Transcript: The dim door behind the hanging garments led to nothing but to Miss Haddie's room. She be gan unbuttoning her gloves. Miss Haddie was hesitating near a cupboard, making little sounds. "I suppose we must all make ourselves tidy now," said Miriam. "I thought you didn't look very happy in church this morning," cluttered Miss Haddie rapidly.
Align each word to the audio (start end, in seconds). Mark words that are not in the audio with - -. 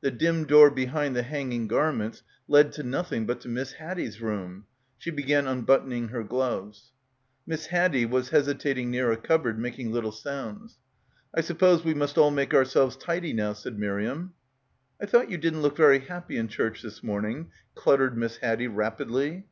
The 0.00 0.10
dim 0.10 0.46
door 0.46 0.70
behind 0.70 1.14
the 1.14 1.22
hanging 1.22 1.68
garments 1.68 2.22
led 2.48 2.72
to 2.72 2.82
nothing 2.82 3.26
but 3.26 3.42
to 3.42 3.48
Miss 3.50 3.72
Haddie's 3.72 4.18
room. 4.18 4.64
She 4.96 5.10
be 5.10 5.22
gan 5.24 5.46
unbuttoning 5.46 6.08
her 6.08 6.24
gloves. 6.24 6.92
Miss 7.46 7.66
Haddie 7.66 8.06
was 8.06 8.30
hesitating 8.30 8.90
near 8.90 9.12
a 9.12 9.18
cupboard, 9.18 9.58
making 9.58 9.92
little 9.92 10.10
sounds. 10.10 10.78
"I 11.34 11.42
suppose 11.42 11.84
we 11.84 11.92
must 11.92 12.16
all 12.16 12.30
make 12.30 12.54
ourselves 12.54 12.96
tidy 12.96 13.34
now," 13.34 13.52
said 13.52 13.78
Miriam. 13.78 14.32
"I 15.02 15.04
thought 15.04 15.30
you 15.30 15.36
didn't 15.36 15.60
look 15.60 15.76
very 15.76 15.98
happy 15.98 16.38
in 16.38 16.48
church 16.48 16.80
this 16.80 17.02
morning," 17.02 17.50
cluttered 17.74 18.16
Miss 18.16 18.38
Haddie 18.38 18.68
rapidly. 18.68 19.44